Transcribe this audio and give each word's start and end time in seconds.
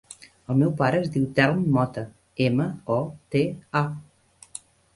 El 0.53 0.57
meu 0.61 0.71
pare 0.79 1.01
es 1.03 1.11
diu 1.17 1.27
Telm 1.41 1.61
Mota: 1.75 2.05
ema, 2.47 2.67
o, 2.97 2.99
te, 3.37 3.45
a. 3.83 3.85